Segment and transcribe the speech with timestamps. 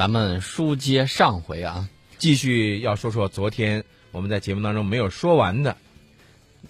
[0.00, 1.86] 咱们书接上回啊，
[2.16, 5.76] 继续要说说昨天我们在节目当中没有说完的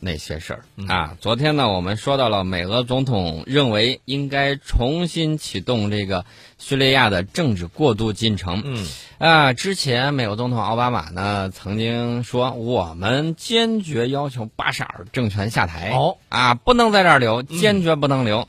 [0.01, 1.17] 那些事儿啊。
[1.21, 6.25] 昨天呢，我们说到了美俄总统认为应该重新启动这个
[6.59, 8.63] 叙利亚的政治过渡进程。
[8.65, 8.85] 嗯
[9.19, 15.91] 啊，之前美国总统奥巴马呢曾经说，我们坚决要求巴沙尔政权下台。
[15.91, 18.49] 哦啊，不能在这儿留，坚决不能留。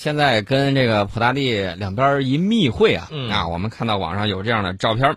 [0.00, 3.30] 现在跟这个普大帝两边一密会啊，嗯。
[3.30, 5.14] 啊，我们看到网上有这样的照片，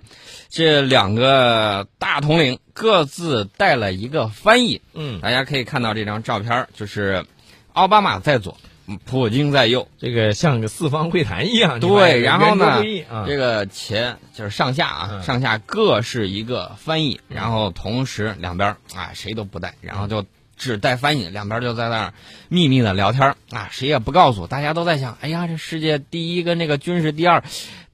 [0.49, 7.25] 这两个大统领各自带了一个翻译，嗯，大家可以看到这张照片，就是
[7.71, 8.57] 奥巴马在左，
[9.05, 11.79] 普京在右，这个像个四方会谈一样。
[11.79, 12.83] 对然后呢
[13.25, 15.23] 这个前就是上下啊，嗯。
[15.23, 20.25] 上下各是一个翻译，然后同时两边啊谁都不带，然后就
[20.63, 22.13] 只带翻译，两边就在那儿
[22.47, 27.43] 秘密的聊天啊，谁也不告诉，大家都在想，哎呀，这世界第一跟那个军事第二，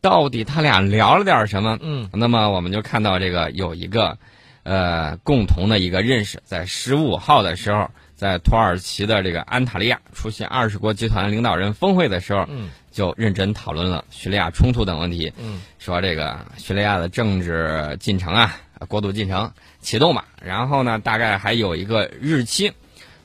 [0.02, 1.77] 到底他俩聊了点什么？
[1.82, 4.18] 嗯那么我们就看到这个有一个
[4.63, 15.32] 呃共同的一个认识，在十五号的时候，在土耳其的这个安塔利亚出席二十国集团领导人峰会的时候，嗯就认真讨论了叙利亚冲突等问题。
[15.38, 18.55] 嗯说这个叙利亚的政治进程啊，
[18.88, 22.74] 过渡进程启动吧，然后呢，大概还有一个日期，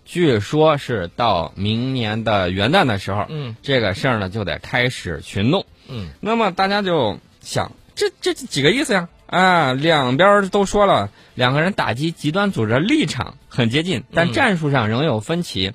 [0.05, 5.66] 据说是到明年的元旦的时候，嗯这个事儿呢就得开始群动。
[5.88, 9.08] 嗯那么大家就想，这这几个意思呀？
[9.27, 15.72] 啊，两边都说了，两个人打击极端组织立场很接近，但嗯战术上仍有分歧。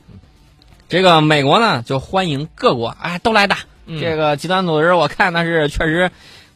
[0.87, 3.57] 这个美国呢，就欢迎各国啊都来打。
[3.85, 6.11] 嗯这个极端组织，我看那是确实，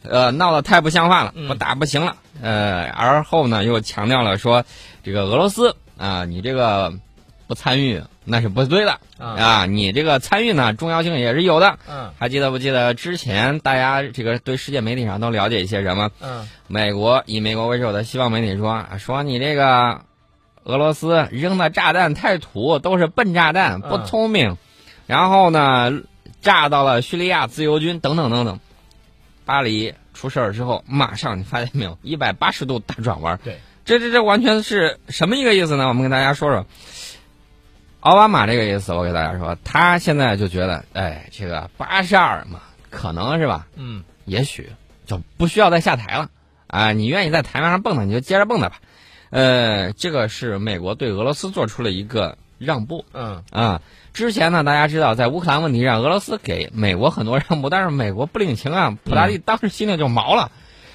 [0.08, 2.16] 呃，闹得太不像话了，嗯不打不行了。
[2.42, 4.64] 呃，而后呢又强调了说，
[5.02, 6.92] 这个俄罗斯啊，你这个
[7.46, 11.78] 不参与那是不对的啊啊，你这个参与呢重要性也是有的。
[11.88, 16.10] 嗯还记得不记得之前大家这个对世界媒体上都了解一些什么？
[16.20, 20.02] 嗯美国以美国为首的西方媒体说啊说你这个
[20.64, 24.56] 俄罗斯扔的炸弹太土，都是笨炸弹，不嗯聪明。
[25.06, 25.92] 然后呢，
[26.40, 28.58] 炸到了叙利亚自由军等等等等。
[29.44, 33.38] 巴黎出事儿之后，马上你发现没有，一百八十度大转弯。
[33.44, 35.88] 对，这这这完全是什么一个意思呢？
[35.88, 36.66] 我们跟大家说说。
[38.00, 42.60] 奥巴马这个意思，我给大家说，他现在就觉得，哎，这个巴沙尔嘛，
[42.90, 44.70] 可能是吧，嗯也许
[45.06, 46.28] 就不需要再下台了
[46.66, 46.92] 啊！
[46.92, 48.76] 你愿意在台面上蹦跶，你就接着蹦跶吧。
[49.30, 53.80] 呃，这个是美国对俄罗斯做出了一个让步嗯啊。
[54.14, 58.96] 之前呢，大家知道在乌克兰问题上，俄罗斯给美国很多让步，但是美国不领情啊。
[59.02, 60.52] 普拉蒂当时心里就毛了，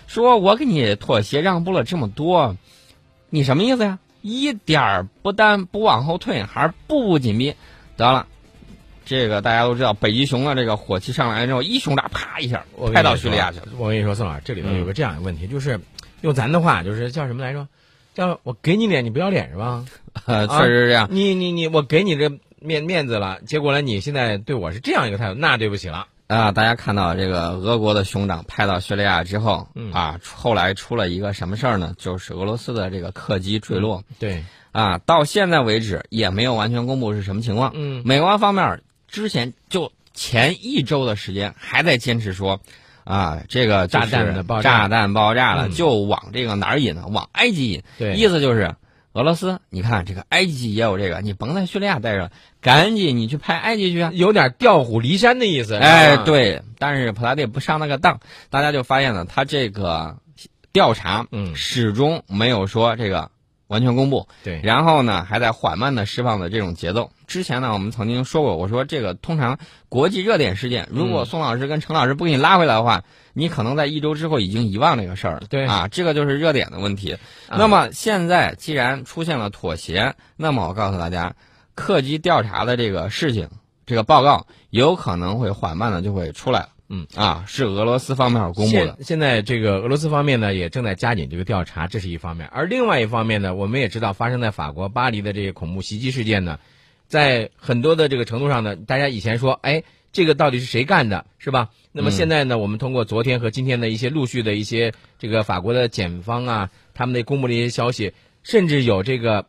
[0.07, 2.55] 说我给你妥协让步了这么多，
[3.29, 3.99] 你什么意思呀？
[4.21, 7.53] 一点儿不但不往后退，还是步步紧逼。
[7.97, 8.25] 得了，
[9.03, 12.63] 这个大家都知道，北极熊的这个火气上来之后，一熊掌啪一下
[12.93, 13.65] 拍到叙利亚去了。
[13.77, 15.77] 我跟你说，宋老师，这里头嗯有个这样的问题，就是
[16.21, 17.67] 用咱的话，就是叫什么来着？
[18.13, 19.83] 叫我给你脸，你不要脸是吧？
[20.25, 21.09] 确实是这样。
[21.11, 22.29] 你你你，我给你这
[22.61, 26.07] 面面子了，结果呢，你现在对我是这样一个态度，那对不起了。
[26.27, 31.95] 啊，大家看到这个俄国的熊掌派到叙利亚之后，嗯啊，后来出了一个什么事儿呢？
[31.97, 37.71] 就是俄罗斯的这个客机坠落，对，啊，到现在为止也没有完全公布是什么情况。
[37.73, 42.61] 嗯美国方面之前就前一周的时间还在坚持说，
[43.05, 47.05] 啊，这个炸弹的爆炸炸弹爆炸了，嗯就往这个哪儿引呢？
[47.07, 47.81] 往埃及引。
[47.97, 48.75] 对，意思就是
[49.13, 52.31] 俄罗斯，你看这个埃及也有这个，你甭在叙利亚待着了，
[52.61, 54.11] 赶紧你去拍埃及去啊。
[54.13, 55.75] 有点调虎离山的意思。
[55.75, 60.17] 哎，对，但是普拉蒂不上那个当，大家就发现了他这个
[60.71, 63.31] 调查，嗯始终没有说这个
[63.69, 67.11] 完全公布，对，然后呢，还在缓慢的释放的这种节奏。
[67.27, 69.59] 之前呢，我们曾经说过，我说这个通常
[69.89, 73.03] 国际热点事件，如果嗯宋老师跟陈老师不给你拉回来的话，
[73.33, 75.43] 你可能在一周之后已经遗忘这个事儿了。
[75.49, 77.13] 对啊，这个就是热点的问题。
[77.47, 81.35] 啊那么现在既然出现了妥协，那么我告诉大家，
[81.75, 83.47] 客机调查的这个事情，
[83.85, 86.69] 这个报告有可能会缓慢的就会出来了。
[86.89, 89.19] 嗯啊，是俄罗斯方面公布的现。
[89.19, 92.47] 在这个俄罗斯方面呢，也正在加紧这个调查，这是一方面。
[92.47, 96.59] 而另外一方面呢，我们也知道发生在法国巴黎的这些恐怖袭击事件呢，
[97.07, 101.69] 在很多的这个程度上呢，大家以前说，哎，这个到底是谁干的，是吧？
[101.91, 109.45] 那么嗯现在呢，我们通过昨天和今天的一些陆续的一些这个法国的检方啊，他们的公布的一些消息，甚至有这个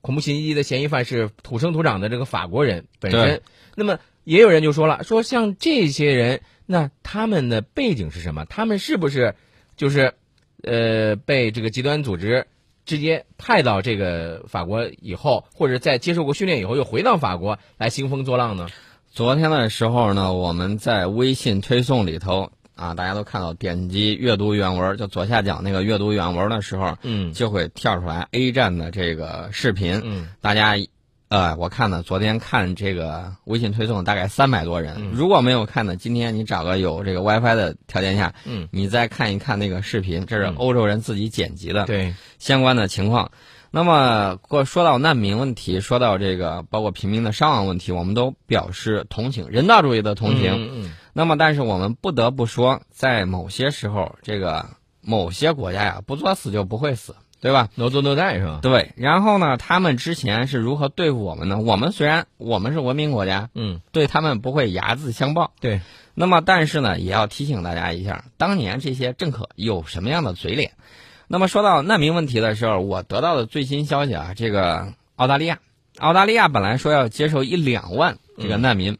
[0.00, 3.42] 恐怖袭击的嫌疑犯是土生土长的这个法国人本身。
[3.74, 8.44] 那么也有人就说了，说像这些人，那他们的背景是什么？
[8.44, 9.34] 他们是不是
[9.74, 10.12] 就是
[10.62, 12.46] 呃被这个极端组织
[12.84, 18.68] 直接派到这个法国以后，或者在接受过训练以后又回到法国来兴风作浪呢？
[19.10, 30.02] 昨天的时候呢，我们在微信推送里头啊，大家都看到点击阅读原文，就左下角那个阅读原文的时候，嗯就会跳出来 A 站的这个视频。
[30.04, 30.74] 嗯大家，
[31.28, 35.10] 呃，我看呢，昨天看这个微信推送大概三百多人，嗯。
[35.12, 40.54] 如果没有看的，今天你找个有这个 WiFi 的条件下，嗯，你再看一看那个视频，这是嗯。
[40.56, 43.30] 欧洲人自己剪辑的对，相关的情况。
[43.70, 50.52] 那么，过说到难民问题，说到这个包括平民的伤亡问题，我们都表示同情，人道主义的同情。
[50.52, 50.92] 嗯嗯。
[51.12, 54.64] 那么，但是我们不得不说，在某些时候，这个
[55.02, 58.58] 某些国家呀，不作死就不会死，对吧？，no 做 no die 是吧？
[58.62, 58.92] 对。
[58.96, 61.58] 然后呢，他们之前是如何对付我们呢？
[61.58, 65.52] 我们虽然我们是文明国家，嗯，对他们不会睚眦相报。
[65.60, 65.80] 对，
[66.14, 70.72] 那么，但是呢，也要提醒大家一下，当年这些政客有什么样的嘴脸？
[71.28, 75.58] 那么说到难民问题的时候，我得到的最新消息啊，这个澳大利亚，
[75.98, 78.98] 澳大利亚本来说要接受一两万这个难民，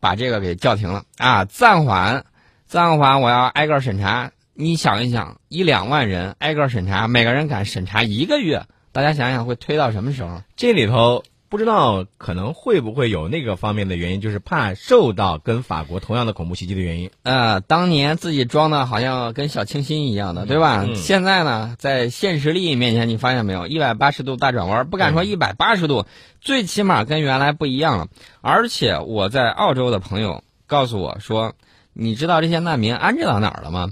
[0.00, 2.24] 把这个给叫停了啊，暂缓，
[2.66, 4.30] 暂缓，我要挨个审查。
[4.60, 10.42] 你想一想，一两万人挨个审查，每个人敢审查一个月，大家想想会推到什么时候？
[10.54, 17.10] 这里头不知道可能会不会有那个方面的原因，就是怕受到跟法国同样的恐怖袭击的原因。
[17.22, 20.84] 呃，当年自己装的好像跟小清新一样的，对吧？
[20.86, 26.04] 嗯现在呢，在现实利益面前，你发现没有，一百八十度大转弯，不敢说一百八十度，
[26.40, 28.08] 最起码跟原来不一样了。
[28.42, 31.54] 而且我在澳洲的朋友告诉我说，
[31.94, 33.88] 你知道这些难民安置到哪儿了吗？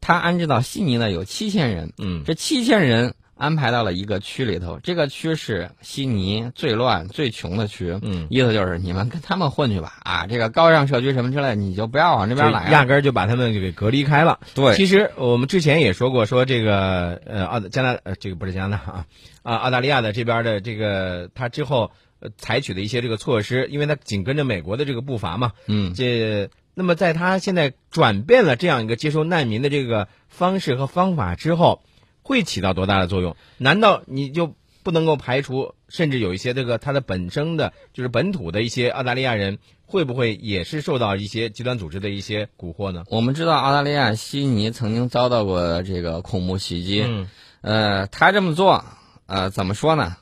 [0.00, 7.96] 他安置到悉尼呢有七千人，嗯这七千人安排到了一个区里头，这个区是悉尼最乱、最穷的区。
[8.02, 12.70] 嗯，意思就是你们跟他们混去吧，啊，这个高尚社区什么之类，你就不要往这边来了。
[12.72, 14.40] 压根儿就把他们给隔离开了。
[14.54, 19.06] 对，其实我们之前也说过，说这个呃澳加拿呃这个不是加拿大啊
[19.44, 31.82] 啊澳大利亚的这边的这个他之后呃采取的一些这个措施，因为他紧跟着美国的这个步伐嘛，嗯，这那么在他现在转变了这样一个接收难民的这个方式和方法之后，
[32.22, 33.34] 会起到多大的作用？
[33.56, 34.54] 难道你就
[34.84, 43.02] 不能够排除，甚至有一些这个他的本身的就是本土的一些澳大利亚人，会不会也是受到一些极端组织的一些蛊惑呢？
[43.08, 47.28] 我们知道澳大利亚悉尼曾经遭到过这个恐怖袭击，嗯
[47.60, 48.84] 呃，他这么做，
[49.26, 50.16] 呃，怎么说呢？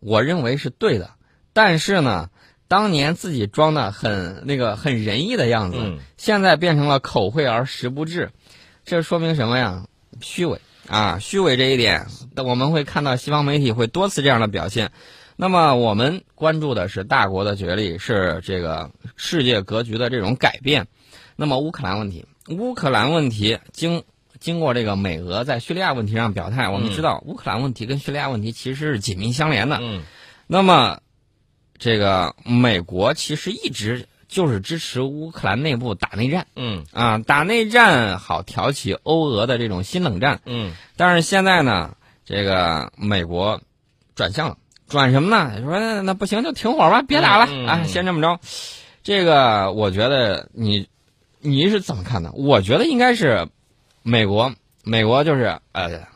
[0.00, 1.12] 我认为是对的，
[1.54, 2.28] 但是呢，
[2.72, 8.30] 当年自己装的很那个很仁义的样子，嗯现在变成了口惠而实不至，
[8.86, 9.84] 这说明什么呀？
[10.22, 10.58] 虚伪
[10.88, 14.90] 啊，虚伪这一点，我们会看到西方媒体会多次这样的表现。
[15.36, 20.86] 那么我们关注的是大国的角力，是这个世界格局的这种改变。
[21.36, 24.02] 那么乌克兰问题，乌克兰问题经
[24.40, 29.76] 经过这个美俄在叙利亚问题上表态，我们知道乌克兰问题跟叙利亚问题其实是紧密相连的。
[29.82, 30.02] 嗯
[30.46, 31.00] 那么，
[31.84, 40.40] 这个美国其实一直就是支持乌克兰内部打内战嗯啊，打内战好挑起欧俄的这种新冷战。
[40.46, 43.60] 嗯但是现在呢，这个美国
[44.14, 45.60] 转向了，转什么呢？
[45.60, 48.38] 说那那不行就停火吧，别打了、啊，嗯嗯嗯先这么着。
[49.02, 50.86] 这个我觉得你
[51.40, 52.30] 你是怎么看的？
[52.30, 53.48] 我觉得应该是
[54.04, 54.54] 美国，
[54.84, 56.06] 美国就是呃，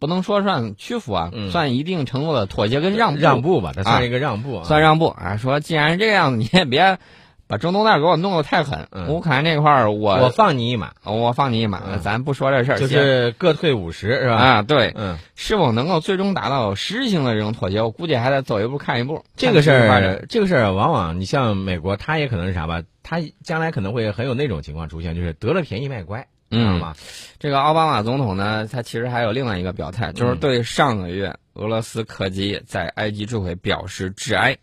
[0.00, 4.64] 不能说算屈服啊，嗯算一定程度的妥协跟让步，让步吧，这算一个让步啊。
[4.64, 5.36] 算让步啊。
[5.36, 6.98] 说既然是这样，你也别
[7.46, 8.88] 把中东那儿给我弄得太狠。
[8.92, 14.36] 嗯乌克兰这块儿我，我放你一马，我放你一马，嗯咱不说这事儿，就是各退五十，是吧？
[14.36, 19.24] 啊，对，嗯，是否能够最终达到实质性的这种妥协，我估计还得走一步看一步。
[19.36, 22.82] 这个事儿，这个事儿往往你像美国，他也可能是啥吧？
[23.02, 26.94] 他将来可能会很有那种情况出现，就是得了便宜卖乖，知道嗯，吗？
[27.38, 34.58] 这个奥巴马总统呢，他其实还有另外一个表态，就是对上个月俄罗斯客机在埃及坠毁表示致哀。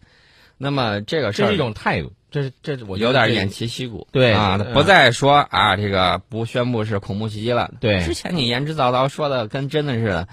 [0.57, 7.71] 那么这个事儿是一种态度，这是这是我有点偃旗息鼓，对啊，嗯不再说啊这个不宣布是恐怖袭击了。
[7.79, 10.27] 对之前你言之凿凿说的跟真的似的，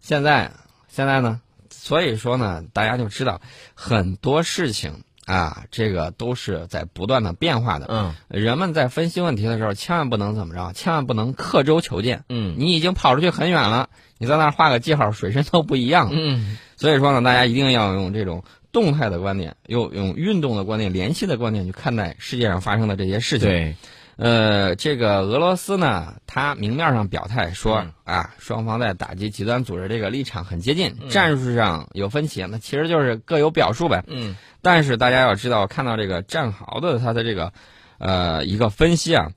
[0.00, 0.52] 现在
[0.88, 1.40] 现在呢，
[1.70, 3.40] 所以说呢，大家就知道
[3.74, 7.86] 很多事情啊，这个都是在不断的变化的。
[7.88, 12.24] 嗯人们在分析问题的时候，千万不能怎么着，千万不能刻舟求剑。
[12.28, 16.10] 嗯你已经跑出去很远了，你在那儿画个记号，水深都不一样。
[16.12, 23.76] 嗯所以说呢，大家一定要用这种动态的观点，用用运动的观点、联系的观点去看待世界上发生的这些事情。，对，
[24.20, 27.92] 呃，这个俄罗斯呢，他明面上表态说、嗯。
[28.04, 31.08] 啊，双方在打击极端组织这个立场很接近，嗯。
[31.08, 34.04] 战术上有分歧，那其实就是各有表述呗。
[34.08, 34.36] 嗯。
[34.60, 37.50] 但是大家要知道，看到这个战壕的他的这个
[37.96, 39.30] 呃一个分析啊，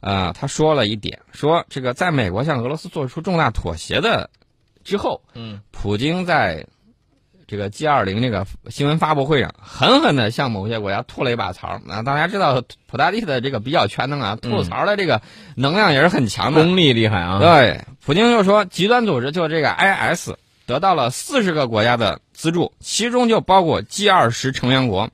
[0.00, 4.30] 呃，他说了一点，说这个在美国向俄罗斯做出重大妥协的
[4.82, 5.60] 之后，嗯。
[5.70, 6.66] 普京在
[7.50, 11.80] 这个 G 二零这个新闻发布会上，狠狠的向某些国家吐了一把槽。
[11.84, 15.20] 那大家知道普大帝的这个比较全能啊，吐槽的这个
[15.56, 17.40] 能量也是很强的，功力厉害啊。
[17.40, 20.30] 对，普京就说，极端组织就这个 IS
[20.64, 25.10] 得到了四十个国家的资助，其中就包括 G 二十成员国。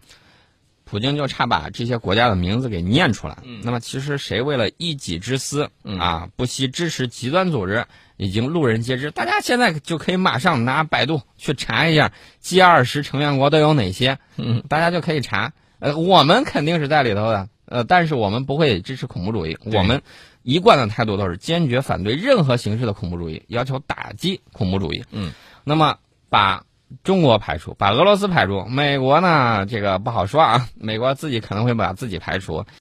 [0.85, 3.39] 普京就差把这些国家的名字给念出来。
[3.63, 7.85] 那么，其实谁为了一己之私啊，不惜支持极端组织，
[8.17, 9.11] 已经路人皆知。
[9.11, 15.53] 大家现在就可以马上拿百度去查一下 G 二十成员国都有哪些，嗯大家就可以查。
[15.79, 19.59] 呃，我们肯定是在里头的，呃，但是我们不会支持恐怖主义。
[19.65, 20.03] 我们
[20.43, 25.05] 一贯的态度都是坚决反对任何形式的恐怖主义，要求打击恐怖主义。
[25.11, 25.33] 嗯，
[25.65, 26.65] 那么把。
[27.03, 29.67] 中国排除，把俄罗斯排除，美国呢？
[29.67, 30.69] 这个不好说啊。
[30.77, 32.65] 美国自己可能会把自己排除。